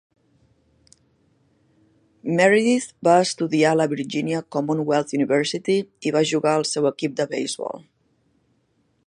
[2.39, 5.77] Meredith va estudiar a la Virginia Commonwealth University
[6.11, 7.87] i va jugar al seu equip de beisbol.